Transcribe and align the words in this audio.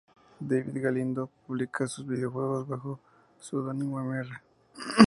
David 0.49 0.81
Galindo 0.81 1.27
publica 1.45 1.85
sus 1.85 2.07
videojuegos 2.07 2.67
bajo 2.67 2.99
su 3.39 3.49
seudónimo 3.49 4.03
"Mr. 4.03 4.25